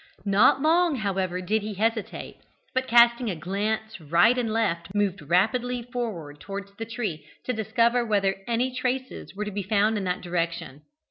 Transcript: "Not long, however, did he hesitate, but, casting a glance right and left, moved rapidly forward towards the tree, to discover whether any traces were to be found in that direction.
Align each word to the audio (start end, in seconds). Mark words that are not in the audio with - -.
"Not 0.25 0.63
long, 0.63 0.95
however, 0.95 1.41
did 1.41 1.61
he 1.61 1.75
hesitate, 1.75 2.37
but, 2.73 2.87
casting 2.87 3.29
a 3.29 3.35
glance 3.35 3.99
right 4.01 4.35
and 4.35 4.51
left, 4.51 4.95
moved 4.95 5.21
rapidly 5.21 5.83
forward 5.83 6.39
towards 6.39 6.75
the 6.77 6.85
tree, 6.87 7.23
to 7.45 7.53
discover 7.53 8.03
whether 8.03 8.37
any 8.47 8.73
traces 8.73 9.35
were 9.35 9.45
to 9.45 9.51
be 9.51 9.61
found 9.61 9.99
in 9.99 10.03
that 10.05 10.21
direction. 10.21 10.81